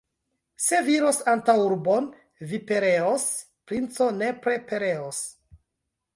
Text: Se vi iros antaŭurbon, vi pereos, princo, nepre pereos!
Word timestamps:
Se 0.67 0.77
vi 0.85 0.95
iros 1.01 1.19
antaŭurbon, 1.33 2.07
vi 2.53 2.61
pereos, 2.73 3.27
princo, 3.73 4.09
nepre 4.25 4.59
pereos! 4.75 5.23